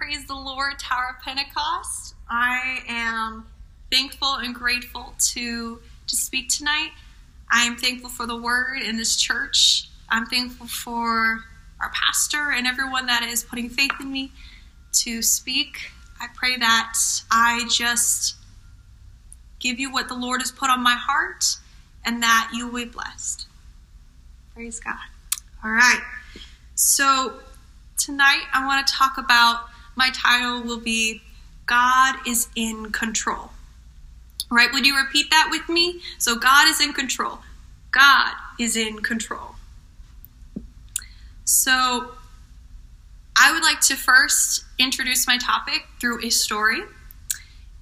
[0.00, 2.14] Praise the Lord, Tower of Pentecost.
[2.26, 3.44] I am
[3.92, 6.92] thankful and grateful to to speak tonight.
[7.52, 9.90] I am thankful for the word in this church.
[10.08, 11.44] I'm thankful for
[11.82, 14.32] our pastor and everyone that is putting faith in me
[15.02, 15.92] to speak.
[16.18, 16.94] I pray that
[17.30, 18.36] I just
[19.58, 21.44] give you what the Lord has put on my heart
[22.06, 23.46] and that you will be blessed.
[24.54, 24.96] Praise God.
[25.62, 26.00] All right.
[26.74, 27.34] So
[27.98, 29.69] tonight I want to talk about
[30.00, 31.20] my title will be
[31.66, 33.50] God is in control.
[34.50, 34.72] Right?
[34.72, 36.00] would you repeat that with me?
[36.18, 37.38] So God is in control.
[37.92, 39.54] God is in control.
[41.44, 42.12] So
[43.36, 46.80] I would like to first introduce my topic through a story.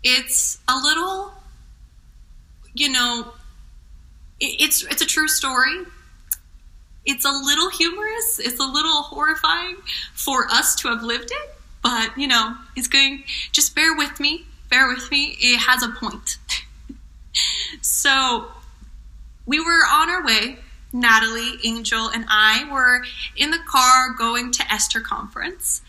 [0.02, 1.32] It's a little,
[2.74, 3.32] you know,
[4.40, 5.84] it's it's a true story.
[7.06, 8.38] It's a little humorous.
[8.38, 9.76] It's a little horrifying
[10.14, 11.57] for us to have lived it,
[11.88, 13.24] but you know, it's going.
[13.50, 14.44] Just bear with me.
[14.70, 15.36] Bear with me.
[15.40, 16.38] It has a point.
[17.80, 18.48] so,
[19.46, 20.58] we were on our way.
[20.92, 23.02] Natalie, Angel, and I were
[23.36, 25.82] in the car going to Esther conference.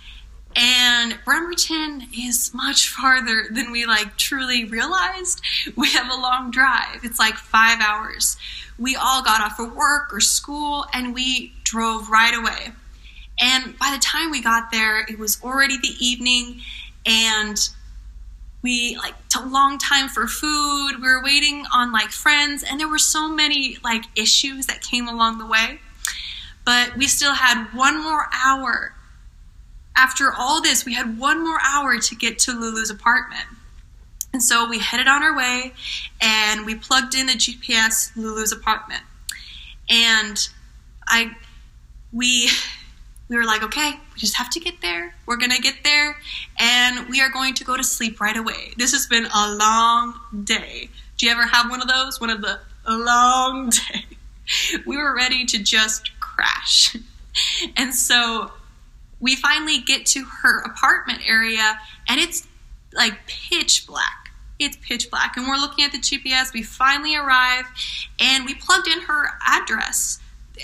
[0.55, 5.41] And Bremerton is much farther than we like truly realized.
[5.75, 7.03] We have a long drive.
[7.03, 8.37] It's like five hours.
[8.77, 12.71] We all got off of work or school and we drove right away.
[13.39, 16.61] And by the time we got there, it was already the evening
[17.05, 17.57] and
[18.61, 20.95] we like took a long time for food.
[20.97, 25.07] We were waiting on like friends and there were so many like issues that came
[25.07, 25.79] along the way.
[26.65, 28.93] But we still had one more hour
[29.99, 33.43] after all this, we had one more hour to get to Lulu's apartment.
[34.31, 35.73] And so we headed on our way
[36.21, 39.03] and we plugged in the GPS Lulu's apartment.
[39.89, 40.47] And
[41.07, 41.35] I
[42.13, 42.49] we
[43.29, 45.13] we were like, okay, we just have to get there.
[45.27, 46.17] We're going to get there
[46.57, 48.73] and we are going to go to sleep right away.
[48.75, 50.89] This has been a long day.
[51.17, 52.19] Do you ever have one of those?
[52.19, 54.05] One of the long day.
[54.85, 56.97] We were ready to just crash.
[57.77, 58.51] And so
[59.19, 62.47] we finally get to her apartment area and it's
[62.91, 64.31] like pitch black.
[64.57, 65.37] It's pitch black.
[65.37, 66.51] And we're looking at the GPS.
[66.53, 67.65] We finally arrive
[68.19, 70.19] and we plugged in her address.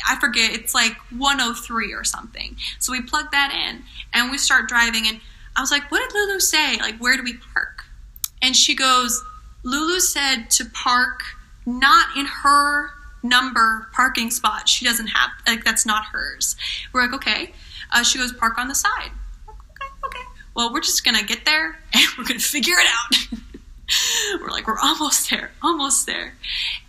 [0.08, 2.56] I forget, it's like 103 or something.
[2.80, 3.84] So we plug that in
[4.14, 5.08] and we start driving.
[5.08, 5.20] And
[5.56, 6.78] I was like, what did Lulu say?
[6.78, 7.86] Like, where do we park?
[8.42, 9.24] And she goes,
[9.64, 11.22] Lulu said to park
[11.66, 12.92] not in her
[13.24, 14.70] number parking spot.
[14.70, 16.56] She doesn't have, like, that's not hers.
[16.94, 17.54] We're like, okay.
[17.92, 19.12] Uh, she goes, park on the side.
[19.48, 20.26] Okay, okay.
[20.56, 23.40] Well, we're just gonna get there and we're gonna figure it out.
[24.42, 26.36] we're like, we're almost there, almost there.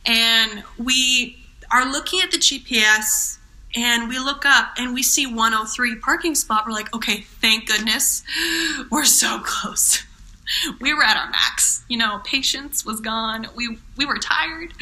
[0.05, 1.39] And we
[1.71, 3.39] are looking at the GPS
[3.75, 6.65] and we look up and we see 103 parking spot.
[6.67, 8.23] We're like, okay, thank goodness.
[8.91, 10.03] We're so close.
[10.81, 11.85] We were at our max.
[11.89, 13.49] You know, patience was gone.
[13.57, 14.75] We we were tired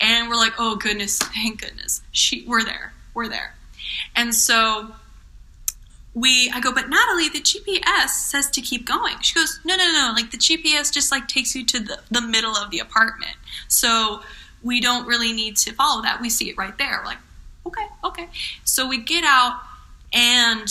[0.00, 2.02] and we're like, oh goodness, thank goodness.
[2.12, 2.92] She we're there.
[3.12, 3.56] We're there.
[4.14, 4.94] And so
[6.14, 9.16] we I go, but Natalie, the GPS says to keep going.
[9.20, 12.20] She goes, no, no, no, like the GPS just like takes you to the, the
[12.20, 13.34] middle of the apartment.
[13.66, 14.22] So
[14.62, 16.20] we don't really need to follow that.
[16.20, 17.00] We see it right there.
[17.00, 17.18] We're like,
[17.66, 18.28] okay, okay.
[18.64, 19.60] So we get out
[20.12, 20.68] and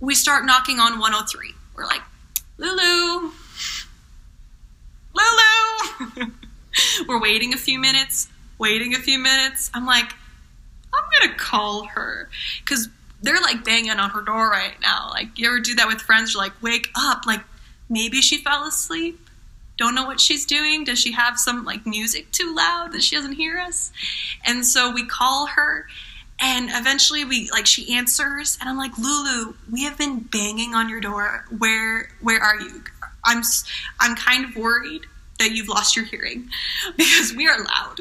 [0.00, 1.54] we start knocking on 103.
[1.74, 2.02] We're like,
[2.58, 3.30] Lulu,
[5.14, 6.30] Lulu.
[7.08, 9.70] We're waiting a few minutes, waiting a few minutes.
[9.74, 10.12] I'm like,
[10.92, 12.28] I'm gonna call her
[12.64, 12.88] because
[13.22, 15.10] they're like banging on her door right now.
[15.10, 16.34] Like, you ever do that with friends?
[16.34, 17.26] You're like, wake up.
[17.26, 17.40] Like,
[17.88, 19.18] maybe she fell asleep.
[19.80, 20.84] Don't know what she's doing.
[20.84, 23.90] Does she have some like music too loud that she doesn't hear us?
[24.44, 25.86] And so we call her
[26.38, 30.90] and eventually we like she answers and I'm like, "Lulu, we have been banging on
[30.90, 31.46] your door.
[31.56, 32.84] Where where are you?
[33.24, 33.42] I'm
[33.98, 35.06] I'm kind of worried
[35.38, 36.50] that you've lost your hearing
[36.98, 38.00] because we are loud."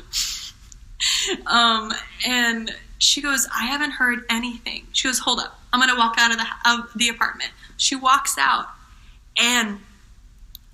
[1.47, 1.93] um
[2.27, 4.85] and she goes, I haven't heard anything.
[4.91, 5.57] She goes, hold up.
[5.71, 7.51] I'm going to walk out of the, of the apartment.
[7.77, 8.67] She walks out
[9.37, 9.79] and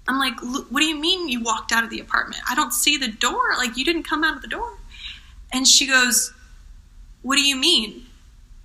[0.07, 2.41] I'm like, what do you mean you walked out of the apartment?
[2.49, 3.55] I don't see the door.
[3.57, 4.77] Like, you didn't come out of the door.
[5.51, 6.33] And she goes,
[7.21, 8.05] what do you mean?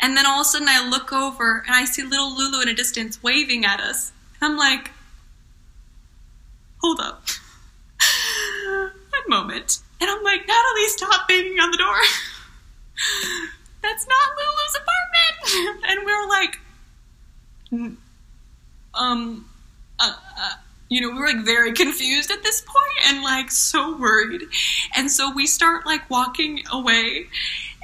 [0.03, 2.69] And then all of a sudden I look over and I see little Lulu in
[2.69, 4.13] a distance waving at us.
[4.41, 4.91] I'm like,
[6.79, 7.25] hold up.
[8.67, 8.93] One
[9.29, 9.79] moment.
[10.01, 11.97] And I'm like, Natalie, stop banging on the door.
[13.83, 14.97] that's not Lulu's apartment.
[15.89, 16.61] And we are like,
[18.95, 19.49] um,
[19.99, 20.53] uh, uh,
[20.91, 24.43] you know, we were like very confused at this point and like so worried.
[24.95, 27.29] And so we start like walking away.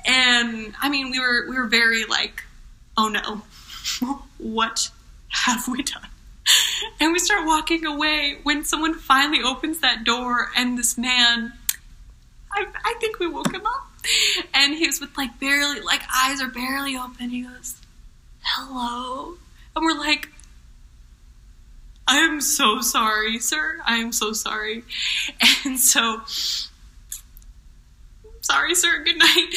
[0.05, 2.43] And I mean, we were, we were very like,
[2.99, 3.43] oh no,
[4.39, 4.91] what
[5.29, 6.09] have we done?
[7.01, 11.53] And we start walking away when someone finally opens that door, and this man,
[12.53, 13.89] I, I think we woke him up.
[14.55, 17.31] And he was with like barely, like eyes are barely open.
[17.31, 17.81] He goes,
[18.43, 19.35] Hello.
[19.75, 20.29] And we're like,
[22.09, 23.81] I am so sorry, sir.
[23.85, 24.85] I am so sorry.
[25.65, 26.21] And so,
[28.41, 29.03] sorry, sir.
[29.05, 29.49] Good night.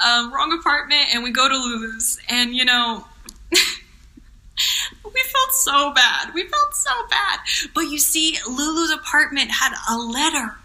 [0.00, 1.14] Um, wrong apartment.
[1.14, 2.20] And we go to Lulu's.
[2.28, 3.06] And, you know,
[3.50, 6.34] we felt so bad.
[6.34, 7.40] We felt so bad.
[7.74, 10.56] But you see, Lulu's apartment had a letter.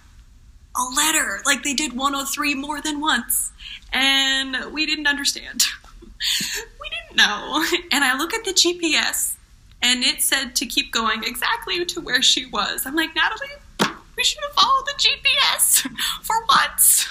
[0.75, 1.39] A letter.
[1.45, 3.53] Like they did 103 more than once.
[3.94, 5.63] And we didn't understand.
[6.81, 7.63] we didn't know.
[7.91, 9.38] And I look at the GPS
[9.81, 12.86] and it said to keep going exactly to where she was.
[12.86, 15.88] I'm like, Natalie, we should have followed the GPS
[16.22, 17.08] for once.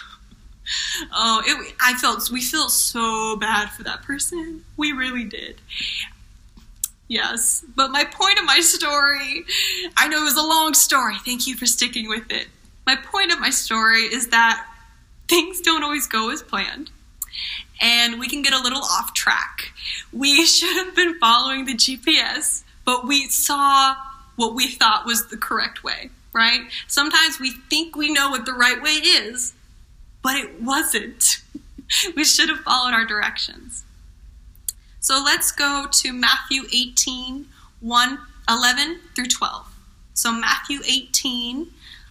[1.12, 4.64] Oh, it, I felt we felt so bad for that person.
[4.76, 5.60] We really did.
[7.08, 9.46] Yes, but my point of my story,
[9.96, 11.16] I know it was a long story.
[11.24, 12.48] Thank you for sticking with it.
[12.86, 14.66] My point of my story is that
[15.26, 16.90] things don't always go as planned
[17.80, 19.72] and we can get a little off track.
[20.12, 23.96] We should have been following the GPS, but we saw
[24.36, 26.62] what we thought was the correct way, right?
[26.86, 29.54] Sometimes we think we know what the right way is,
[30.22, 31.42] but it wasn't.
[32.16, 33.84] we should have followed our directions.
[35.00, 37.46] So let's go to Matthew 18,
[37.80, 39.74] 1, 11 through 12.
[40.14, 41.68] So Matthew 18,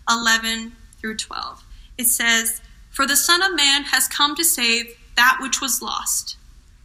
[0.09, 1.63] 11 through 12.
[1.97, 6.37] It says, For the Son of Man has come to save that which was lost.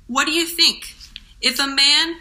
[0.09, 0.95] What do you think?
[1.41, 2.17] If a man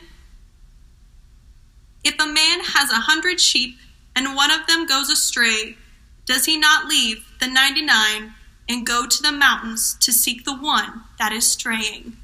[2.04, 3.78] if a man has a hundred sheep
[4.16, 5.78] and one of them goes astray,
[6.26, 8.34] does he not leave the 99
[8.68, 12.18] and go to the mountains to seek the one that is straying?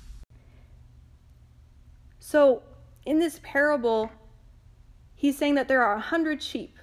[2.19, 2.63] So,
[3.05, 4.11] in this parable,
[5.15, 6.77] he's saying that there are a hundred sheep.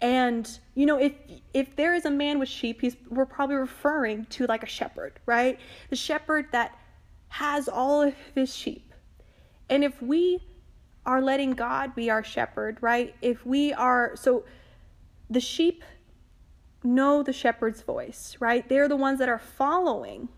[0.00, 1.12] And you know, if
[1.52, 5.20] if there is a man with sheep, he's we're probably referring to like a shepherd,
[5.26, 5.58] right?
[5.90, 6.76] The shepherd that
[7.28, 8.92] has all of his sheep.
[9.68, 10.40] And if we
[11.06, 13.14] are letting God be our shepherd, right?
[13.22, 14.44] If we are so
[15.28, 15.84] the sheep
[16.82, 18.68] know the shepherd's voice, right?
[18.68, 20.28] They're the ones that are following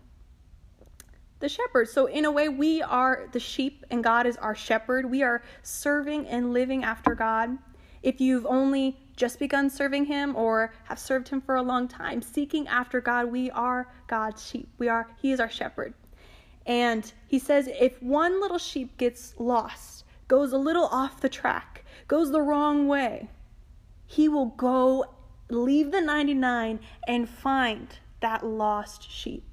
[1.39, 1.89] the shepherd.
[1.89, 5.09] So, in a way, we are the sheep and God is our shepherd.
[5.09, 7.57] We are serving and living after God.
[8.01, 12.21] If you've only just begun serving Him or have served Him for a long time,
[12.21, 14.69] seeking after God, we are God's sheep.
[14.77, 15.93] We are, He is our shepherd.
[16.65, 21.85] And He says, if one little sheep gets lost, goes a little off the track,
[22.07, 23.29] goes the wrong way,
[24.05, 25.05] He will go
[25.49, 27.87] leave the 99 and find
[28.21, 29.45] that lost sheep.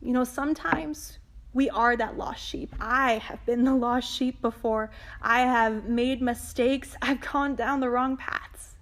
[0.00, 1.18] You know, sometimes
[1.54, 2.74] we are that lost sheep.
[2.80, 4.90] I have been the lost sheep before.
[5.20, 6.96] I have made mistakes.
[7.02, 8.76] I've gone down the wrong paths.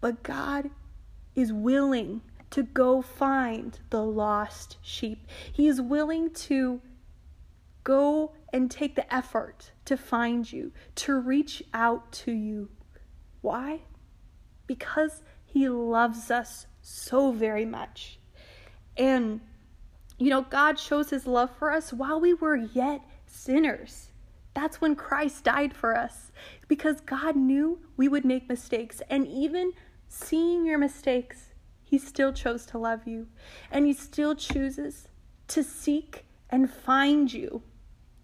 [0.00, 0.70] But God
[1.34, 5.26] is willing to go find the lost sheep.
[5.52, 6.80] He is willing to
[7.84, 12.70] go and take the effort to find you, to reach out to you.
[13.42, 13.80] Why?
[14.66, 18.18] Because He loves us so very much.
[18.96, 19.40] And
[20.18, 24.08] you know, God shows his love for us while we were yet sinners.
[24.54, 26.32] That's when Christ died for us
[26.68, 29.02] because God knew we would make mistakes.
[29.10, 29.72] And even
[30.08, 31.50] seeing your mistakes,
[31.82, 33.26] he still chose to love you.
[33.70, 35.08] And he still chooses
[35.48, 37.62] to seek and find you,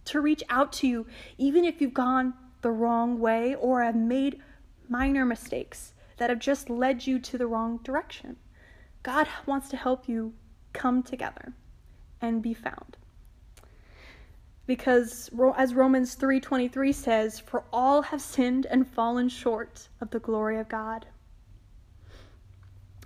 [0.06, 1.06] to reach out to you,
[1.36, 2.32] even if you've gone
[2.62, 4.40] the wrong way or have made
[4.88, 8.36] minor mistakes that have just led you to the wrong direction.
[9.02, 10.32] God wants to help you
[10.72, 11.52] come together
[12.22, 12.96] and be found.
[14.64, 20.58] Because as Romans 3:23 says, for all have sinned and fallen short of the glory
[20.58, 21.06] of God.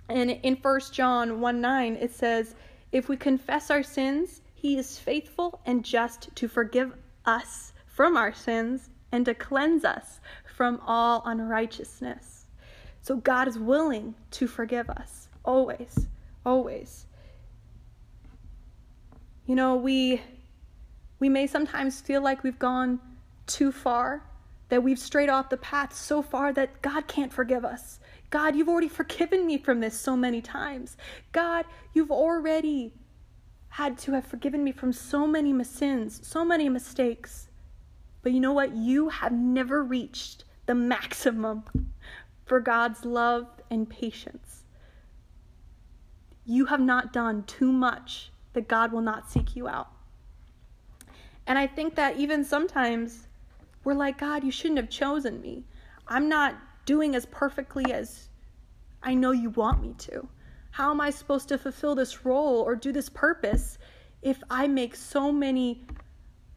[0.07, 2.55] And in 1 John 1 9, it says,
[2.91, 6.93] If we confess our sins, he is faithful and just to forgive
[7.25, 10.19] us from our sins and to cleanse us
[10.55, 12.45] from all unrighteousness.
[13.01, 16.07] So God is willing to forgive us, always,
[16.45, 17.06] always.
[19.47, 20.21] You know, we
[21.19, 22.99] we may sometimes feel like we've gone
[23.47, 24.23] too far,
[24.67, 27.99] that we've strayed off the path so far that God can't forgive us.
[28.29, 30.97] God, you've already forgiven me from this so many times.
[31.31, 32.93] God, you've already
[33.69, 37.47] had to have forgiven me from so many sins, so many mistakes.
[38.21, 38.75] But you know what?
[38.75, 41.63] You have never reached the maximum
[42.45, 44.63] for God's love and patience.
[46.45, 49.87] You have not done too much that God will not seek you out.
[51.45, 53.27] And I think that even sometimes
[53.83, 55.63] we're like, God, you shouldn't have chosen me.
[56.07, 56.55] I'm not
[56.87, 58.29] doing as perfectly as
[59.03, 60.27] I know you want me to.
[60.71, 63.77] How am I supposed to fulfill this role or do this purpose
[64.23, 65.85] if I make so many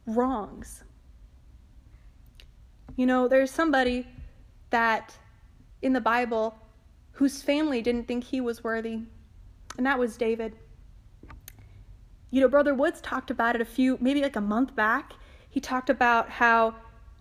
[0.06, 0.84] wrongs?
[2.96, 4.08] You know, there's somebody
[4.70, 5.14] that
[5.82, 6.54] in the Bible
[7.12, 9.00] whose family didn't think he was worthy,
[9.76, 10.56] and that was David.
[12.30, 15.14] You know, Brother Woods talked about it a few, maybe like a month back.
[15.48, 16.76] He talked about how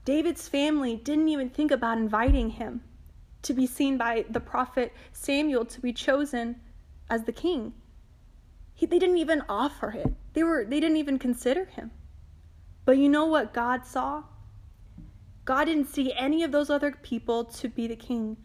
[0.05, 2.81] David's family didn't even think about inviting him
[3.41, 6.59] to be seen by the prophet Samuel to be chosen
[7.09, 7.73] as the king.
[8.73, 10.13] He, they didn't even offer it.
[10.33, 11.91] They were they didn't even consider him.
[12.85, 14.23] But you know what God saw?
[15.45, 18.37] God didn't see any of those other people to be the king.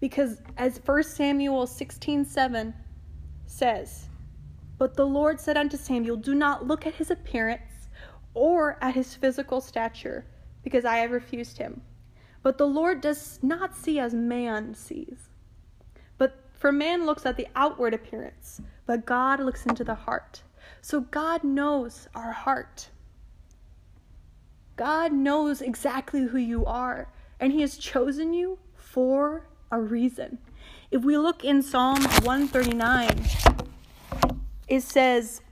[0.00, 2.74] Because as 1 Samuel 16:7
[3.46, 4.08] says,
[4.84, 7.88] "But the Lord said unto Samuel, Do not look at his appearance
[8.34, 10.26] or at his physical stature,
[10.62, 11.80] because I have refused him.
[12.42, 15.30] But the Lord does not see as man sees.
[16.18, 20.42] But for man looks at the outward appearance, but God looks into the heart.
[20.82, 22.90] So God knows our heart.
[24.76, 27.10] God knows exactly who you are,
[27.40, 30.36] and He has chosen you for a reason.
[30.90, 33.24] If we look in Psalm 139,
[34.68, 35.42] it says,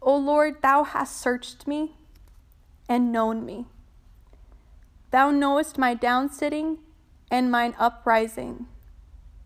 [0.00, 1.92] O Lord, thou hast searched me
[2.88, 3.66] and known me.
[5.10, 6.78] Thou knowest my downsitting
[7.30, 8.66] and mine uprising.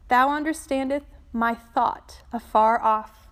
[0.08, 3.28] Thou understandest my thought afar off.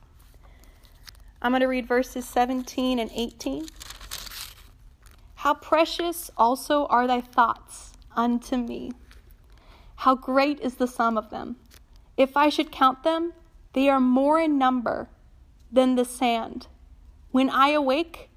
[1.42, 3.66] I'm going to read verses 17 and 18.
[5.36, 8.92] How precious also are thy thoughts unto me.
[9.96, 11.56] How great is the sum of them.
[12.16, 13.32] If I should count them,
[13.72, 15.08] they are more in number
[15.70, 16.68] than the sand.
[17.30, 18.30] When I awake,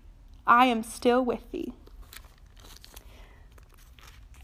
[0.46, 1.74] I am still with thee.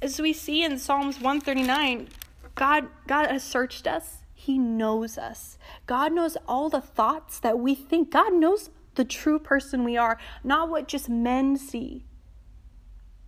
[0.01, 2.09] As we see in Psalms 139,
[2.53, 4.19] God, God has searched us.
[4.33, 5.57] He knows us.
[5.87, 8.11] God knows all the thoughts that we think.
[8.11, 12.05] God knows the true person we are, not what just men see.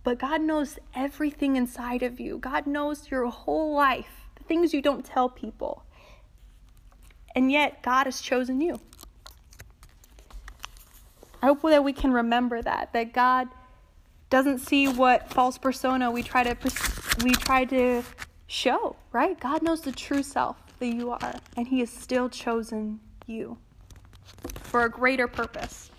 [0.02, 2.38] But God knows everything inside of you.
[2.38, 5.84] God knows your whole life, the things you don't tell people.
[7.34, 8.80] And yet, God has chosen you.
[11.42, 13.48] I hope that we can remember that, that God
[14.30, 16.56] doesn't see what false persona we try to
[17.22, 18.02] we try to
[18.46, 19.38] show, right?
[19.38, 23.58] God knows the true self that you are, and He has still chosen you
[24.62, 25.90] for a greater purpose.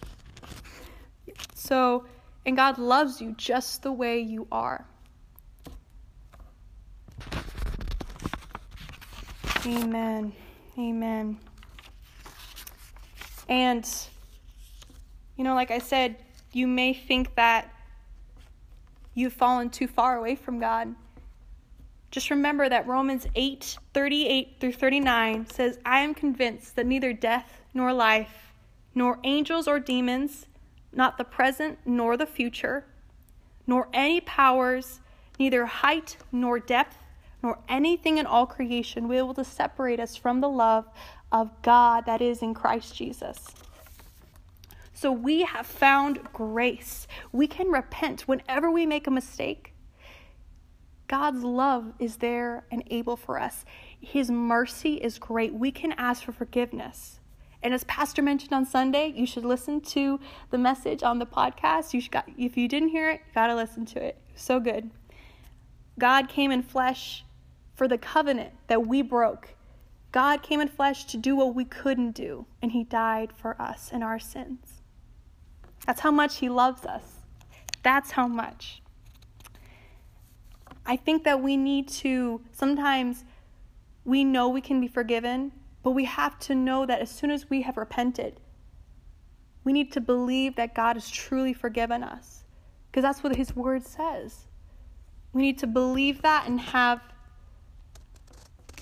[1.53, 2.05] So,
[2.45, 4.85] and God loves you just the way you are.
[9.65, 10.33] Amen.
[10.77, 11.37] Amen.
[13.49, 13.87] And,
[15.39, 16.17] you know, like I said,
[16.51, 17.73] you may think that
[19.13, 20.93] you've fallen too far away from God.
[22.11, 27.61] Just remember that Romans 8 38 through 39 says, I am convinced that neither death
[27.73, 28.51] nor life,
[28.93, 30.45] nor angels or demons,
[30.91, 32.83] not the present nor the future,
[33.65, 34.99] nor any powers,
[35.39, 36.97] neither height nor depth,
[37.41, 40.89] nor anything in all creation will be able to separate us from the love
[41.31, 43.53] of God that is in Christ Jesus.
[44.99, 47.07] So we have found grace.
[47.31, 49.73] We can repent whenever we make a mistake.
[51.07, 53.63] God's love is there and able for us.
[54.01, 55.53] His mercy is great.
[55.53, 57.21] We can ask for forgiveness.
[57.63, 61.93] And as Pastor mentioned on Sunday, you should listen to the message on the podcast.
[61.93, 64.17] You got, if you didn't hear it, you got to listen to it.
[64.35, 64.91] So good.
[65.97, 67.23] God came in flesh
[67.73, 69.55] for the covenant that we broke.
[70.11, 73.91] God came in flesh to do what we couldn't do, and He died for us
[73.93, 74.78] and our sins.
[75.89, 77.01] That's how much He loves us.
[77.81, 78.83] That's how much.
[80.85, 83.25] I think that we need to sometimes
[84.05, 87.49] we know we can be forgiven, but we have to know that as soon as
[87.49, 88.39] we have repented,
[89.63, 92.43] we need to believe that God has truly forgiven us
[92.91, 94.45] because that's what His Word says.
[95.33, 97.01] We need to believe that and have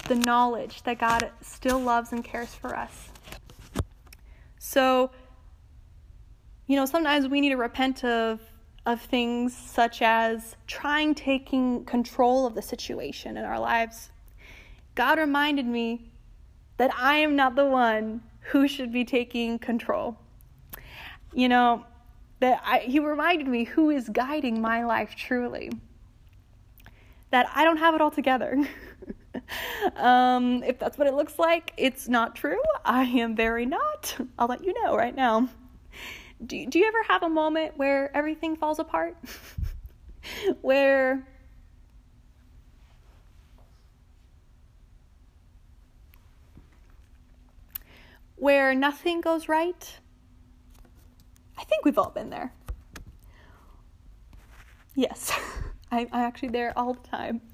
[0.10, 3.12] the knowledge that God still loves and cares for us.
[4.60, 5.12] So,
[6.68, 8.42] you know, sometimes we need to repent of
[8.86, 14.12] of things such as trying taking control of the situation in our lives.
[14.96, 16.10] God reminded me
[16.78, 20.18] that I am not the one who should be taking control.
[21.34, 21.86] You know,
[22.40, 25.70] that I, he reminded me who is guiding my life truly.
[27.32, 28.58] That I don't have it all together.
[29.98, 32.62] um, if that's what it looks like, it's not true.
[32.86, 34.16] I am very not.
[34.40, 35.50] I'll let you know right now
[36.46, 39.18] do, do you ever have a moment where everything falls apart?
[40.62, 41.26] where
[48.36, 50.00] where nothing goes right.
[51.58, 52.54] I think we've all been there.
[54.96, 55.32] Yes,
[55.92, 57.42] I, am actually there all the time.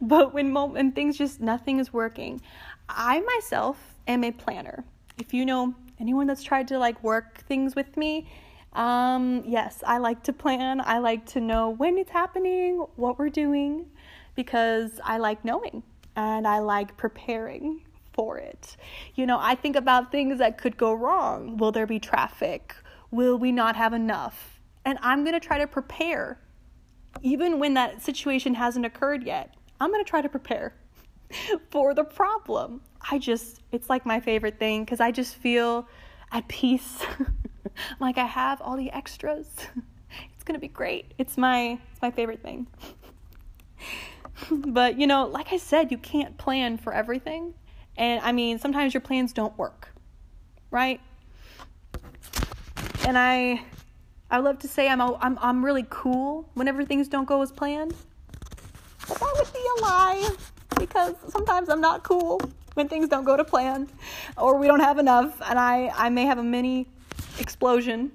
[0.00, 2.40] But when, mo- when things just, nothing is working,
[2.88, 3.76] I myself
[4.08, 4.84] am a planner.
[5.18, 8.28] If you know anyone that's tried to like work things with me,
[8.72, 10.80] um, yes, I like to plan.
[10.84, 13.86] I like to know when it's happening, what we're doing,
[14.34, 15.82] because I like knowing
[16.16, 18.76] and I like preparing for it.
[19.14, 21.56] You know, I think about things that could go wrong.
[21.56, 22.74] Will there be traffic?
[23.10, 24.60] Will we not have enough?
[24.84, 26.40] And I'm going to try to prepare.
[27.22, 30.74] Even when that situation hasn't occurred yet, I'm going to try to prepare
[31.70, 32.80] for the problem.
[33.10, 35.88] I just, it's like my favorite thing because I just feel
[36.32, 37.02] at peace.
[38.00, 39.48] like I have all the extras.
[40.34, 41.12] It's going to be great.
[41.18, 42.66] It's my, it's my favorite thing.
[44.50, 47.52] but, you know, like I said, you can't plan for everything.
[47.96, 49.90] And I mean, sometimes your plans don't work,
[50.70, 50.98] right?
[53.06, 53.62] And I
[54.30, 57.52] I love to say I'm a, I'm I'm really cool whenever things don't go as
[57.52, 57.94] planned.
[59.06, 60.30] But that would be a lie
[60.80, 62.40] because sometimes I'm not cool
[62.74, 63.88] when things don't go to plan
[64.36, 66.88] or we don't have enough and I I may have a mini
[67.38, 68.12] explosion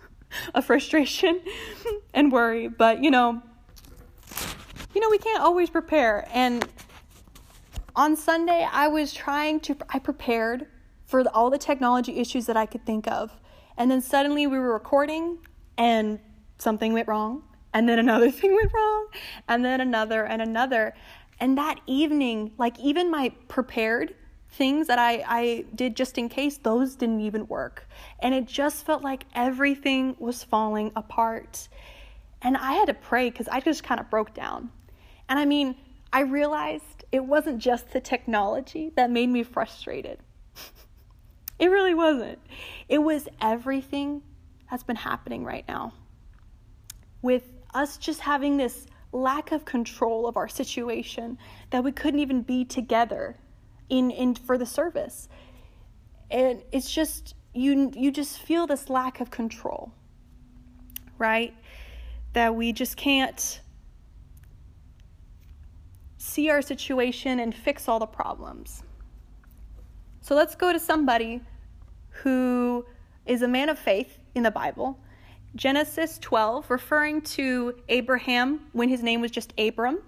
[0.54, 1.40] of frustration
[2.14, 3.42] and worry, but you know
[4.94, 6.66] you know we can't always prepare and
[7.96, 10.66] on Sunday, I was trying to, I prepared
[11.06, 13.32] for all the technology issues that I could think of.
[13.78, 15.38] And then suddenly we were recording
[15.78, 16.20] and
[16.58, 17.42] something went wrong.
[17.72, 19.08] And then another thing went wrong.
[19.48, 20.94] And then another and another.
[21.38, 24.14] And that evening, like even my prepared
[24.50, 27.88] things that I, I did just in case, those didn't even work.
[28.20, 31.68] And it just felt like everything was falling apart.
[32.40, 34.70] And I had to pray because I just kind of broke down.
[35.28, 35.76] And I mean,
[36.12, 40.18] I realized it wasn't just the technology that made me frustrated.
[41.58, 42.38] it really wasn't.
[42.88, 44.22] It was everything
[44.70, 45.92] that's been happening right now.
[47.20, 47.44] With
[47.74, 51.38] us just having this lack of control of our situation
[51.70, 53.36] that we couldn't even be together
[53.88, 55.28] in, in for the service.
[56.30, 59.92] And it's just you you just feel this lack of control.
[61.18, 61.54] Right?
[62.34, 63.60] That we just can't
[66.18, 68.82] see our situation and fix all the problems.
[70.20, 71.40] So let's go to somebody
[72.10, 72.84] who
[73.24, 74.98] is a man of faith in the Bible.
[75.56, 79.98] Genesis 12, referring to Abraham when his name was just Abram.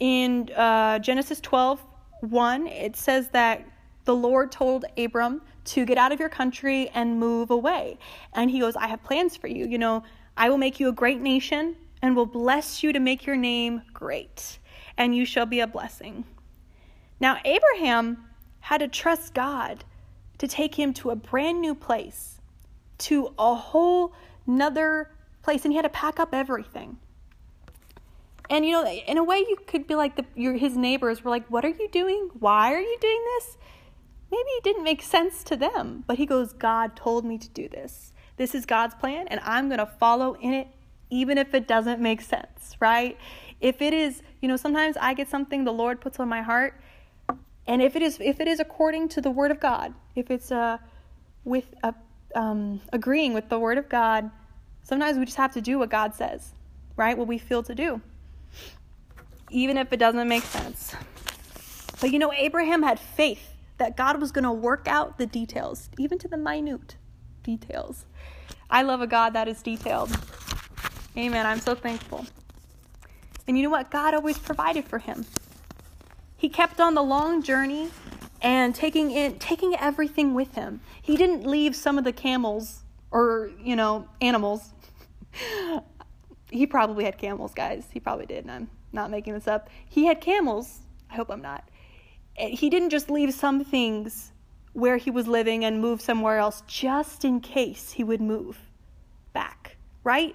[0.00, 1.80] In uh, Genesis 12,
[2.20, 3.64] 1, it says that
[4.04, 7.98] the Lord told Abram to get out of your country and move away.
[8.32, 9.66] And he goes, I have plans for you.
[9.66, 10.02] You know,
[10.36, 13.82] I will make you a great nation and will bless you to make your name
[13.92, 14.58] great
[14.96, 16.24] and you shall be a blessing.
[17.20, 18.24] Now, Abraham
[18.60, 19.84] had to trust God
[20.38, 22.33] to take him to a brand new place,
[22.98, 24.12] to a whole
[24.46, 25.10] nother
[25.42, 26.98] place, and he had to pack up everything.
[28.50, 31.30] And you know, in a way, you could be like the your, his neighbors were
[31.30, 32.30] like, "What are you doing?
[32.38, 33.56] Why are you doing this?"
[34.30, 37.68] Maybe it didn't make sense to them, but he goes, "God told me to do
[37.68, 38.12] this.
[38.36, 40.68] This is God's plan, and I'm going to follow in it,
[41.08, 43.16] even if it doesn't make sense." Right?
[43.60, 46.78] If it is, you know, sometimes I get something the Lord puts on my heart,
[47.66, 50.52] and if it is if it is according to the word of God, if it's
[50.52, 50.78] uh
[51.44, 51.94] with a,
[52.34, 54.30] um, agreeing with the word of God,
[54.82, 56.52] sometimes we just have to do what God says,
[56.96, 57.16] right?
[57.16, 58.00] What we feel to do,
[59.50, 60.94] even if it doesn't make sense.
[62.00, 65.88] But you know, Abraham had faith that God was going to work out the details,
[65.98, 66.96] even to the minute
[67.42, 68.04] details.
[68.70, 70.10] I love a God that is detailed.
[71.16, 71.46] Amen.
[71.46, 72.26] I'm so thankful.
[73.46, 73.90] And you know what?
[73.90, 75.26] God always provided for him.
[76.36, 77.90] He kept on the long journey
[78.44, 80.80] and taking in taking everything with him.
[81.02, 84.74] He didn't leave some of the camels or, you know, animals.
[86.50, 87.86] he probably had camels, guys.
[87.90, 89.70] He probably did, and I'm not making this up.
[89.88, 90.80] He had camels.
[91.10, 91.68] I hope I'm not.
[92.36, 94.32] He didn't just leave some things
[94.74, 98.58] where he was living and move somewhere else just in case he would move
[99.32, 100.34] back, right?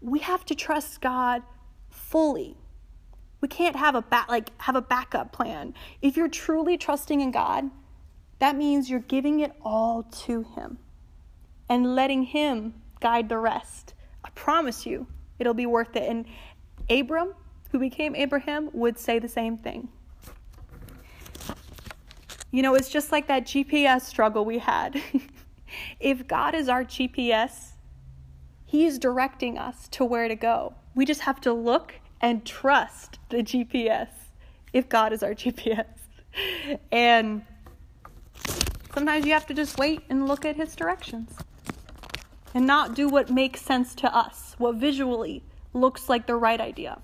[0.00, 1.42] We have to trust God
[1.90, 2.56] fully.
[3.40, 5.74] We can't have a back like have a backup plan.
[6.02, 7.70] If you're truly trusting in God,
[8.38, 10.78] that means you're giving it all to him
[11.68, 13.94] and letting him guide the rest.
[14.24, 15.06] I promise you,
[15.38, 16.08] it'll be worth it.
[16.08, 16.26] And
[16.88, 17.34] Abram,
[17.70, 19.88] who became Abraham, would say the same thing.
[22.50, 25.00] You know, it's just like that GPS struggle we had.
[26.00, 27.72] if God is our GPS,
[28.64, 30.74] He's directing us to where to go.
[30.94, 34.08] We just have to look and trust the GPS
[34.72, 35.86] if God is our GPS.
[36.92, 37.42] And
[38.94, 41.32] sometimes you have to just wait and look at His directions
[42.54, 46.98] and not do what makes sense to us, what visually looks like the right idea.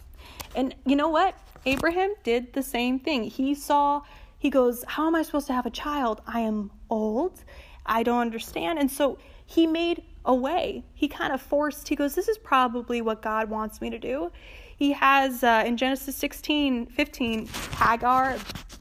[0.55, 1.37] And you know what?
[1.65, 3.25] Abraham did the same thing.
[3.25, 4.03] He saw,
[4.39, 6.21] he goes, How am I supposed to have a child?
[6.27, 7.43] I am old.
[7.85, 8.79] I don't understand.
[8.79, 10.85] And so he made a way.
[10.95, 14.31] He kind of forced, he goes, This is probably what God wants me to do.
[14.77, 18.37] He has uh, in Genesis 16 15, Hagar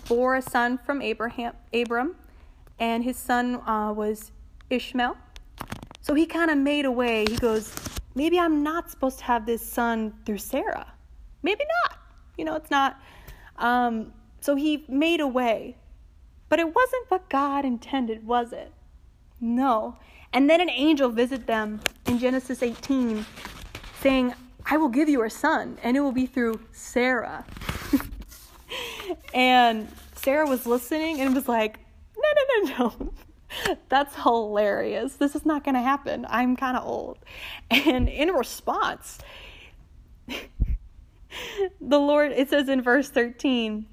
[0.07, 2.15] bore a son from Abraham, Abram,
[2.79, 4.31] and his son uh, was
[4.69, 5.17] Ishmael.
[6.01, 7.25] So he kind of made a way.
[7.27, 7.73] He goes,
[8.13, 10.93] maybe I'm not supposed to have this son through Sarah.
[11.41, 11.97] Maybe not.
[12.37, 12.99] You know, it's not.
[13.57, 15.77] Um, so he made a way.
[16.49, 18.71] But it wasn't what God intended, was it?
[19.41, 19.97] No.
[20.31, 23.25] And then an angel visited them in Genesis 18,
[24.01, 24.33] saying,
[24.65, 27.45] I will give you a son, and it will be through Sarah.
[29.33, 31.79] and Sarah was listening and was like,
[32.17, 33.13] No, no, no, no.
[33.89, 35.15] That's hilarious.
[35.15, 36.25] This is not going to happen.
[36.29, 37.19] I'm kind of old.
[37.69, 39.19] And in response,
[40.27, 40.39] the
[41.99, 43.85] Lord, it says in verse 13,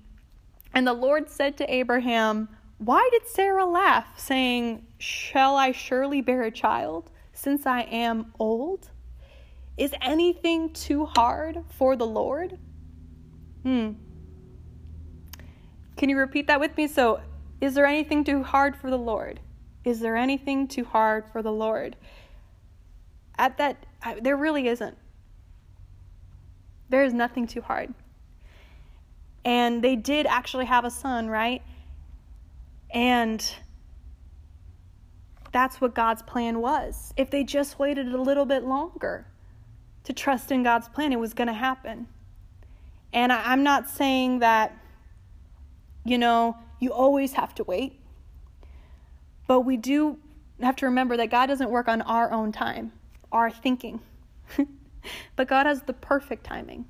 [0.74, 6.42] and the Lord said to Abraham, Why did Sarah laugh, saying, Shall I surely bear
[6.42, 8.90] a child, since I am old?
[9.76, 12.58] Is anything too hard for the Lord?
[13.62, 13.92] Hmm.
[15.96, 16.88] Can you repeat that with me?
[16.88, 17.20] So,
[17.60, 19.40] is there anything too hard for the Lord?
[19.84, 21.96] Is there anything too hard for the Lord?
[23.38, 23.86] At that,
[24.20, 24.98] there really isn't.
[26.88, 27.94] There is nothing too hard.
[29.44, 31.62] And they did actually have a son, right?
[32.92, 33.44] And
[35.50, 37.14] that's what God's plan was.
[37.16, 39.26] If they just waited a little bit longer
[40.04, 42.08] to trust in God's plan, it was going to happen.
[43.12, 44.76] And I, am not saying that,
[46.04, 47.98] you know, you always have to wait.
[49.46, 50.18] But we do
[50.60, 52.92] have to remember that God doesn't work on our own time,
[53.30, 54.00] our thinking.
[55.36, 56.86] but God has the perfect timing.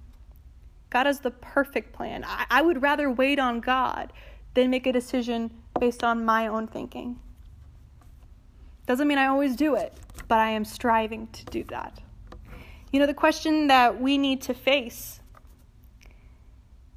[0.91, 2.25] God has the perfect plan.
[2.27, 4.13] I, I would rather wait on God
[4.55, 7.19] than make a decision based on my own thinking.
[8.87, 9.95] Doesn't mean I always do it,
[10.29, 12.01] but I am striving to do that.
[12.93, 15.21] You know, the question that we need to face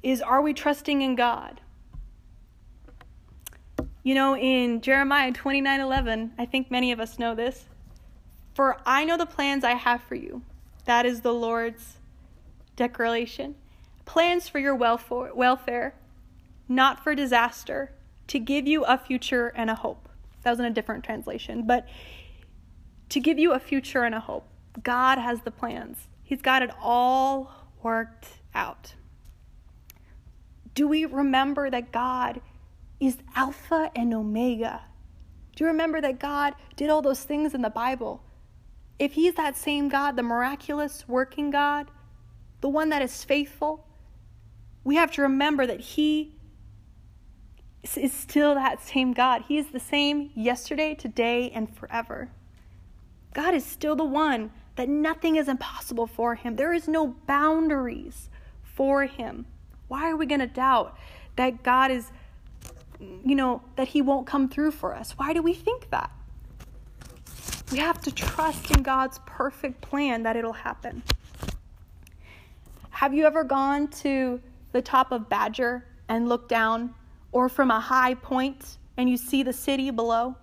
[0.02, 1.62] is are we trusting in God?
[4.02, 7.64] You know, in Jeremiah 29 11, I think many of us know this.
[8.54, 10.42] For I know the plans I have for you.
[10.84, 11.96] That is the Lord's
[12.76, 13.56] declaration.
[14.04, 15.94] Plans for your welfare,
[16.68, 17.92] not for disaster,
[18.28, 20.08] to give you a future and a hope.
[20.42, 21.88] That was in a different translation, but
[23.08, 24.46] to give you a future and a hope.
[24.82, 28.94] God has the plans, He's got it all worked out.
[30.74, 32.40] Do we remember that God
[33.00, 34.82] is Alpha and Omega.
[35.54, 38.22] Do you remember that God did all those things in the Bible?
[38.98, 41.90] If He's that same God, the miraculous working God,
[42.60, 43.86] the one that is faithful,
[44.84, 46.34] we have to remember that He
[47.96, 49.44] is still that same God.
[49.48, 52.30] He is the same yesterday, today, and forever.
[53.34, 56.56] God is still the one that nothing is impossible for Him.
[56.56, 58.28] There is no boundaries
[58.62, 59.46] for Him.
[59.88, 60.96] Why are we going to doubt
[61.36, 62.10] that God is
[63.00, 65.12] you know, that He won't come through for us.
[65.12, 66.10] Why do we think that?
[67.70, 71.02] We have to trust in God's perfect plan that it'll happen.
[72.90, 74.40] Have you ever gone to
[74.72, 76.94] the top of Badger and looked down,
[77.32, 80.36] or from a high point and you see the city below?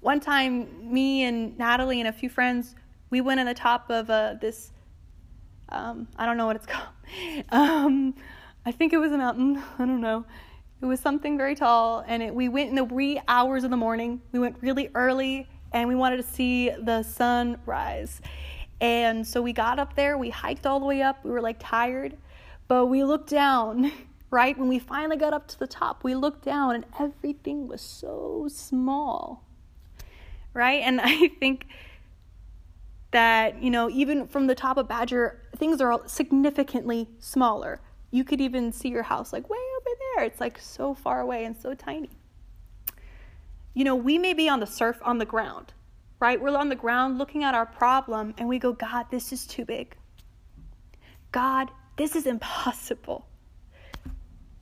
[0.00, 2.74] One time, me and Natalie and a few friends,
[3.16, 4.72] we went on the top of uh, this,
[5.70, 6.88] um, I don't know what it's called.
[7.48, 8.14] Um,
[8.66, 9.56] I think it was a mountain.
[9.78, 10.26] I don't know.
[10.82, 13.76] It was something very tall, and it, we went in the wee hours of the
[13.78, 14.20] morning.
[14.32, 18.20] We went really early, and we wanted to see the sun rise.
[18.82, 21.24] And so we got up there, we hiked all the way up.
[21.24, 22.18] We were like tired,
[22.68, 23.92] but we looked down,
[24.30, 24.58] right?
[24.58, 28.46] When we finally got up to the top, we looked down, and everything was so
[28.50, 29.42] small,
[30.52, 30.82] right?
[30.82, 31.66] And I think
[33.10, 37.80] that, you know, even from the top of Badger, things are significantly smaller.
[38.10, 40.24] You could even see your house like way over there.
[40.24, 42.10] It's like so far away and so tiny.
[43.74, 45.72] You know, we may be on the surf on the ground,
[46.18, 46.40] right?
[46.40, 49.64] We're on the ground looking at our problem and we go, God, this is too
[49.64, 49.96] big.
[51.32, 53.26] God, this is impossible.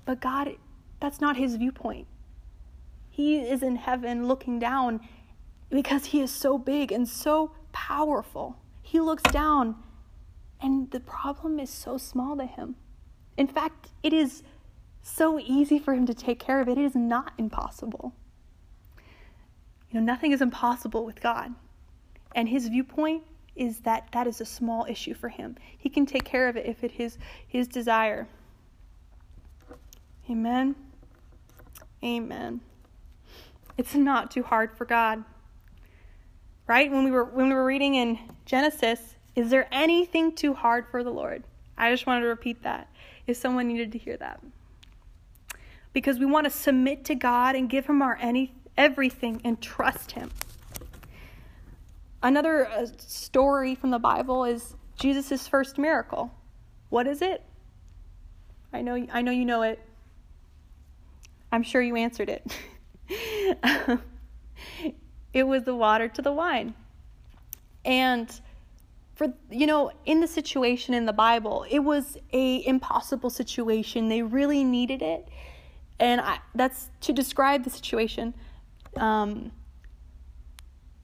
[0.04, 0.57] But God,
[1.00, 2.07] that's not his viewpoint.
[3.11, 5.00] He is in heaven looking down
[5.70, 7.52] because he is so big and so
[7.86, 8.56] powerful.
[8.82, 9.76] He looks down,
[10.60, 12.76] and the problem is so small to him.
[13.36, 14.42] In fact, it is
[15.02, 16.78] so easy for him to take care of it.
[16.78, 18.14] It is not impossible.
[19.90, 21.54] You know, nothing is impossible with God.
[22.34, 23.22] And his viewpoint
[23.54, 25.56] is that that is a small issue for him.
[25.76, 28.26] He can take care of it if it is his desire.
[30.30, 30.74] Amen.
[32.02, 32.60] Amen.
[33.76, 35.22] It's not too hard for God.
[36.66, 36.90] Right?
[36.90, 41.05] When we were when we were reading in Genesis, is there anything too hard for
[41.05, 41.44] the Lord?
[41.77, 42.88] I just wanted to repeat that
[43.27, 44.40] if someone needed to hear that.
[45.92, 50.12] Because we want to submit to God and give him our any everything and trust
[50.12, 50.31] him.
[52.22, 56.33] Another uh, story from the Bible is Jesus' first miracle.
[56.88, 57.42] What is it?
[58.72, 59.81] I know I know you know it.
[61.53, 64.00] I'm sure you answered it.
[65.34, 66.74] it was the water to the wine.
[67.84, 68.30] And
[69.14, 74.08] for you know, in the situation in the Bible, it was a impossible situation.
[74.08, 75.28] They really needed it.
[76.00, 78.34] And I, that's to describe the situation.
[78.96, 79.52] Um,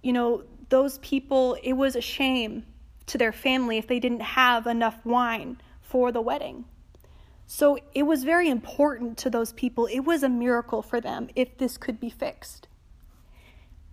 [0.03, 2.65] you know, those people, it was a shame
[3.07, 6.65] to their family if they didn't have enough wine for the wedding.
[7.47, 9.87] So it was very important to those people.
[9.87, 12.69] It was a miracle for them if this could be fixed.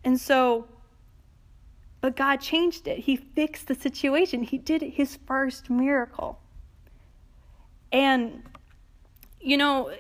[0.04, 0.68] And so,
[2.02, 3.00] but God changed it.
[3.00, 4.44] He fixed the situation.
[4.44, 6.40] He did his first miracle.
[7.92, 8.44] And,
[9.42, 9.92] you know,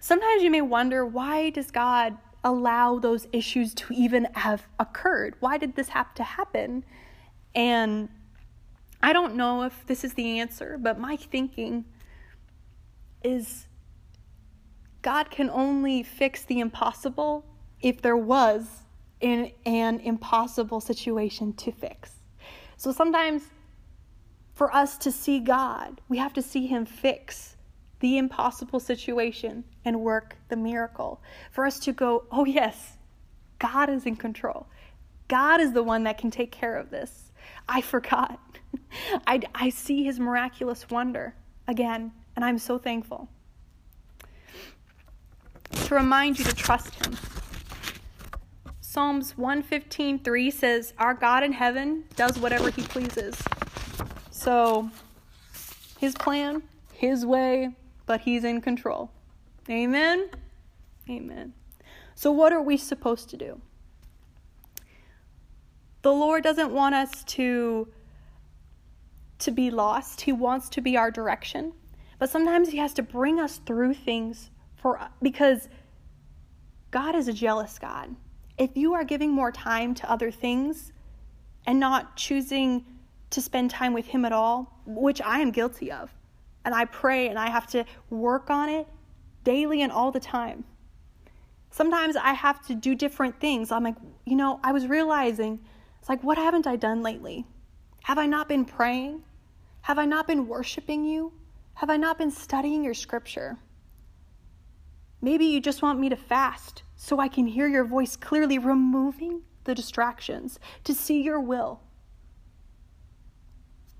[0.00, 5.34] sometimes you may wonder why does God allow those issues to even have occurred?
[5.40, 6.84] Why did this have to happen?
[7.54, 8.08] And
[9.02, 11.84] I don't know if this is the answer, but my thinking
[13.22, 13.66] is
[15.02, 17.44] God can only fix the impossible
[17.80, 18.82] if there was
[19.20, 22.12] an, an impossible situation to fix.
[22.76, 23.42] So sometimes
[24.54, 27.56] for us to see God, we have to see Him fix
[28.00, 31.20] the impossible situation and work the miracle.
[31.50, 32.96] For us to go, oh, yes,
[33.58, 34.66] God is in control.
[35.26, 37.32] God is the one that can take care of this.
[37.68, 38.40] I forgot.
[39.26, 41.34] I, I see His miraculous wonder
[41.66, 43.28] again and I'm so thankful.
[45.72, 47.16] To remind you to trust Him.
[48.98, 53.40] Psalms 115:3 says, Our God in heaven does whatever He pleases.
[54.32, 54.90] So,
[56.00, 59.12] His plan, His way, but He's in control.
[59.70, 60.28] Amen?
[61.08, 61.52] Amen.
[62.16, 63.60] So, what are we supposed to do?
[66.02, 67.86] The Lord doesn't want us to,
[69.38, 71.72] to be lost, He wants to be our direction.
[72.18, 75.68] But sometimes he has to bring us through things for because
[76.90, 78.16] God is a jealous God.
[78.58, 80.92] If you are giving more time to other things
[81.64, 82.84] and not choosing
[83.30, 86.12] to spend time with him at all, which I am guilty of,
[86.64, 88.86] and I pray and I have to work on it
[89.44, 90.64] daily and all the time.
[91.70, 93.70] Sometimes I have to do different things.
[93.70, 95.60] I'm like, you know, I was realizing,
[96.00, 97.46] it's like, what haven't I done lately?
[98.04, 99.22] Have I not been praying?
[99.82, 101.32] Have I not been worshiping you?
[101.74, 103.56] Have I not been studying your scripture?
[105.20, 109.42] Maybe you just want me to fast so I can hear your voice clearly, removing
[109.62, 111.80] the distractions to see your will.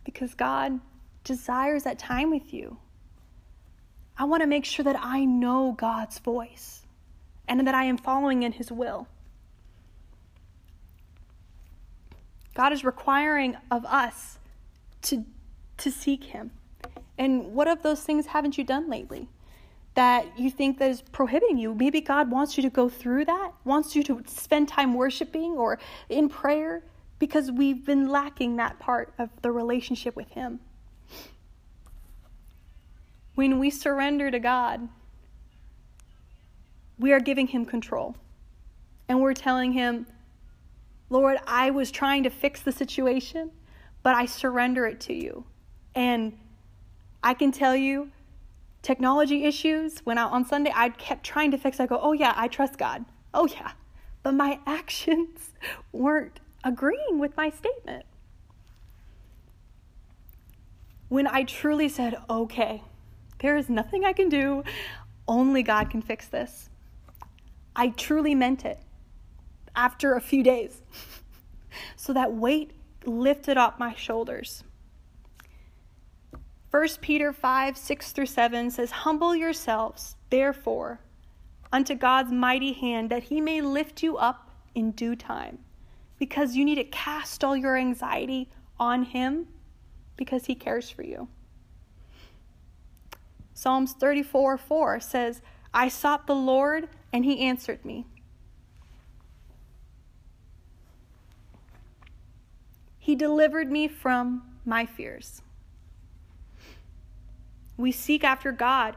[0.05, 0.81] Because God
[1.23, 2.79] desires that time with you.
[4.17, 6.83] I want to make sure that I know God's voice
[7.47, 9.07] and that I am following in His will.
[12.55, 14.39] God is requiring of us
[15.03, 15.25] to,
[15.77, 16.51] to seek Him.
[17.17, 19.29] And what of those things haven't you done lately
[19.99, 21.75] that you think that is prohibiting you?
[21.75, 25.81] Maybe God wants you to go through that, wants you to spend time worshiping or
[26.09, 26.85] in prayer
[27.19, 30.61] because we've been lacking that part of the relationship with Him.
[33.35, 34.89] When we surrender to God,
[36.97, 38.15] we are giving Him control.
[39.09, 40.07] And we're telling Him,
[41.11, 43.51] Lord, I was trying to fix the situation,
[44.05, 45.45] but I surrender it to you.
[45.97, 46.39] And
[47.21, 48.13] I can tell you
[48.83, 51.81] technology issues when out on Sunday, I kept trying to fix.
[51.81, 53.05] I go, oh yeah, I trust God.
[53.35, 53.73] Oh yeah.
[54.23, 55.55] But my actions
[55.93, 58.05] weren't agreeing with my statement.
[61.09, 62.83] When I truly said, okay,
[63.39, 64.63] there is nothing I can do,
[65.27, 66.69] only God can fix this.
[67.75, 68.81] I truly meant it
[69.75, 70.83] after a few days.
[71.97, 72.73] so that weight
[73.07, 74.65] lifted off my shoulders.
[76.71, 81.01] 1 Peter 5 6 through 7 says, Humble yourselves, therefore,
[81.73, 85.59] unto God's mighty hand, that he may lift you up in due time.
[86.19, 89.47] because you need to cast all your anxiety on Him
[90.17, 91.29] because He cares for you.
[93.55, 98.07] Psalms 34 4 says, I sought the Lord and He answered me.
[102.99, 105.41] He delivered me from my fears.
[107.79, 108.97] We seek after God,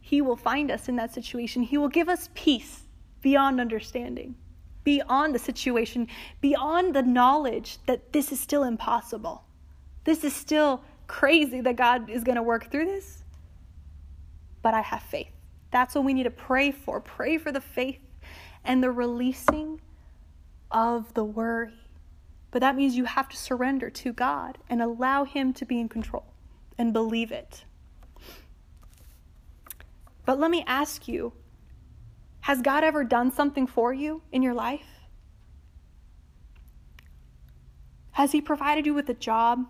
[0.00, 1.62] He will find us in that situation.
[1.62, 2.84] He will give us peace
[3.20, 4.36] beyond understanding
[4.84, 6.06] beyond the situation,
[6.40, 9.44] beyond the knowledge that this is still impossible.
[10.04, 13.24] This is still crazy that God is going to work through this.
[14.62, 15.32] But I have faith.
[15.70, 17.00] That's what we need to pray for.
[17.00, 17.98] Pray for the faith
[18.64, 19.80] and the releasing
[20.70, 21.72] of the worry.
[22.50, 25.88] But that means you have to surrender to God and allow Him to be in
[25.88, 26.26] control
[26.78, 27.64] and believe it.
[30.24, 31.32] But let me ask you
[32.40, 34.86] has God ever done something for you in your life?
[38.10, 39.64] Has He provided you with a job?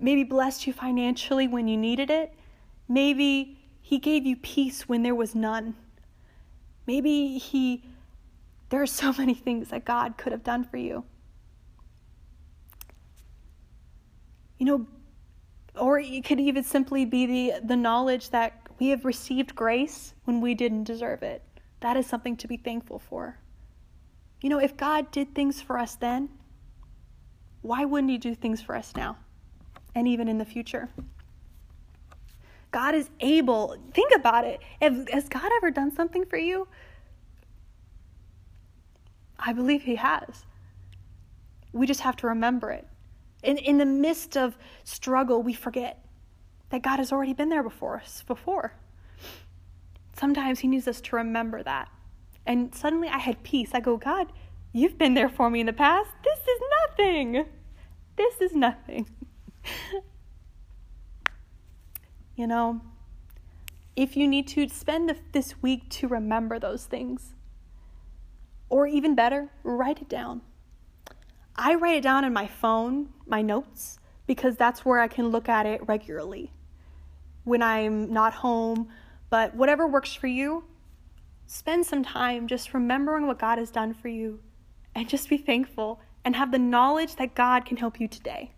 [0.00, 2.34] Maybe blessed you financially when you needed it?
[2.88, 5.76] Maybe He gave you peace when there was none?
[6.86, 7.84] Maybe He.
[8.70, 11.04] There are so many things that God could have done for you.
[14.58, 14.86] You know,
[15.76, 20.40] or it could even simply be the, the knowledge that we have received grace when
[20.40, 21.42] we didn't deserve it.
[21.80, 23.38] That is something to be thankful for.
[24.40, 26.28] You know, if God did things for us then,
[27.62, 29.16] why wouldn't He do things for us now
[29.94, 30.88] and even in the future?
[32.70, 33.76] God is able.
[33.92, 34.60] Think about it.
[34.80, 36.66] Has God ever done something for you?
[39.38, 40.44] I believe He has.
[41.72, 42.86] We just have to remember it.
[43.42, 46.03] In, in the midst of struggle, we forget
[46.70, 48.74] that God has already been there before us before.
[50.16, 51.88] Sometimes He needs us to remember that.
[52.46, 53.70] And suddenly I had peace.
[53.72, 54.32] I go, God,
[54.72, 56.10] you've been there for me in the past.
[56.22, 57.46] This is nothing.
[58.16, 59.08] This is nothing.
[62.36, 62.80] you know,
[63.96, 67.34] if you need to spend this week to remember those things,
[68.68, 70.42] or even better, write it down.
[71.56, 75.48] I write it down in my phone, my notes, because that's where I can look
[75.48, 76.52] at it regularly.
[77.44, 78.88] When I'm not home
[79.34, 80.62] but whatever works for you,
[81.48, 84.38] spend some time just remembering what God has done for you
[84.94, 88.52] and just be thankful and have the knowledge that God can help you today.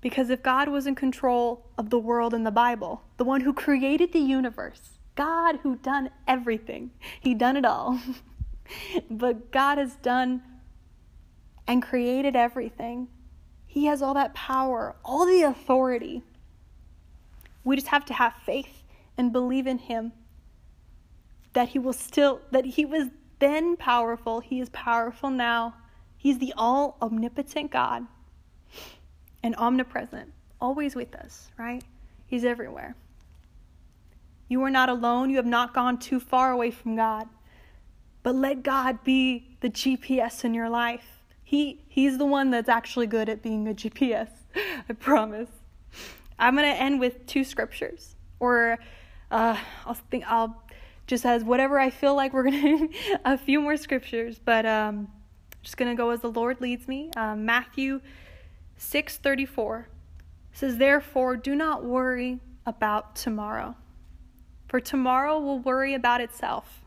[0.00, 3.52] Because if God was in control of the world in the Bible, the one who
[3.52, 8.00] created the universe, God who done everything, he done it all.
[9.10, 10.42] but God has done
[11.66, 13.08] and created everything.
[13.66, 16.22] He has all that power, all the authority.
[17.64, 18.82] We just have to have faith
[19.16, 20.12] and believe in Him
[21.52, 25.74] that He will still, that He was then powerful, He is powerful now.
[26.16, 28.06] He's the all omnipotent God
[29.42, 31.82] and omnipresent, always with us, right?
[32.26, 32.94] He's everywhere.
[34.48, 35.30] You are not alone.
[35.30, 37.26] You have not gone too far away from God.
[38.22, 41.21] But let God be the GPS in your life.
[41.52, 44.30] He, he's the one that's actually good at being a GPS.
[44.88, 45.50] I promise.
[46.38, 48.78] I'm going to end with two scriptures, or
[49.30, 50.62] uh, I'll think I'll
[51.06, 52.32] just as whatever I feel like.
[52.32, 55.08] We're going to a few more scriptures, but um,
[55.62, 57.10] just going to go as the Lord leads me.
[57.18, 58.00] Um, Matthew
[58.78, 59.88] six thirty four
[60.54, 63.76] says, "Therefore, do not worry about tomorrow,
[64.68, 66.80] for tomorrow will worry about itself.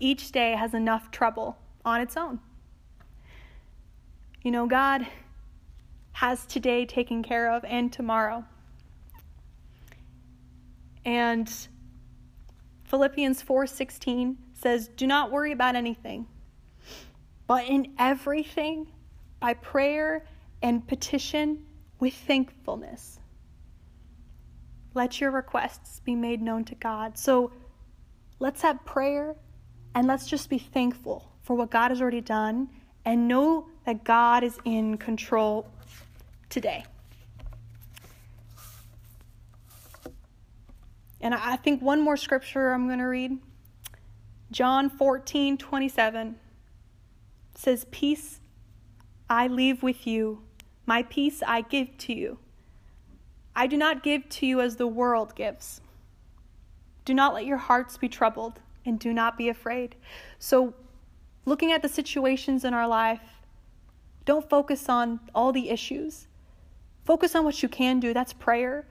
[0.00, 2.40] Each day has enough trouble on its own."
[4.44, 5.06] You know, God
[6.12, 8.44] has today taken care of and tomorrow.
[11.02, 11.50] And
[12.84, 16.26] Philippians 4:16 says, "Do not worry about anything,
[17.46, 18.92] but in everything
[19.40, 20.26] by prayer
[20.62, 21.66] and petition
[21.98, 23.20] with thankfulness
[24.92, 27.50] let your requests be made known to God." So
[28.38, 29.36] let's have prayer
[29.94, 32.68] and let's just be thankful for what God has already done
[33.04, 35.68] and know that God is in control
[36.48, 36.84] today.
[41.20, 43.38] And I think one more scripture I'm going to read.
[44.50, 46.36] John 14, 27
[47.54, 48.40] says, Peace
[49.28, 50.42] I leave with you,
[50.86, 52.38] my peace I give to you.
[53.56, 55.80] I do not give to you as the world gives.
[57.04, 59.94] Do not let your hearts be troubled, and do not be afraid.
[60.38, 60.74] So,
[61.44, 63.20] looking at the situations in our life,
[64.24, 66.26] don't focus on all the issues.
[67.04, 68.14] Focus on what you can do.
[68.14, 68.86] That's prayer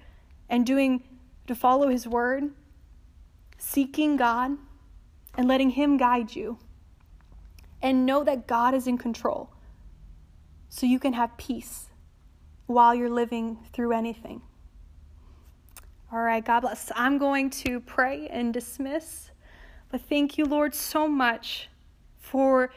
[0.49, 1.03] and doing
[1.47, 2.51] to follow His word,
[3.57, 4.51] seeking God,
[5.35, 6.59] and letting Him guide you.
[7.81, 9.49] and know that God is in control
[10.69, 11.89] so you can have peace
[12.65, 14.41] while you're living through anything.
[16.11, 16.91] All right, God bless.
[16.95, 19.31] I'm going to pray and dismiss.
[19.91, 21.69] But thank you, Lord, so much
[22.33, 22.71] for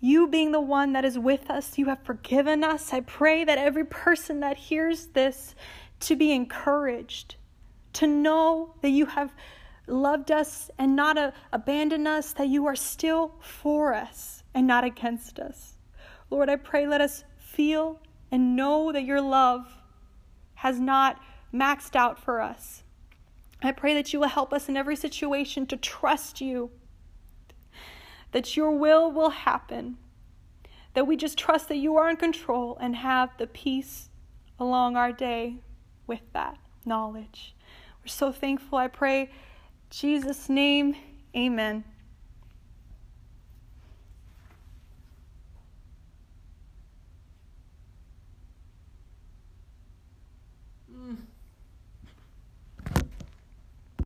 [0.00, 1.76] you being the one that is with us.
[1.76, 2.94] You have forgiven us.
[2.94, 5.54] I pray that every person that hears this
[6.00, 7.36] to be encouraged,
[7.92, 9.34] to know that you have
[9.86, 14.82] loved us and not uh, abandoned us, that you are still for us and not
[14.82, 15.74] against us.
[16.30, 18.00] Lord, I pray let us feel
[18.30, 19.66] and know that your love
[20.54, 21.20] has not
[21.52, 22.82] maxed out for us.
[23.62, 26.70] I pray that you will help us in every situation to trust you,
[28.32, 29.96] that your will will happen,
[30.94, 34.10] that we just trust that you are in control and have the peace
[34.58, 35.56] along our day
[36.06, 37.54] with that knowledge.
[38.02, 38.78] We're so thankful.
[38.78, 39.30] I pray,
[39.90, 40.96] Jesus' name,
[41.36, 41.84] amen.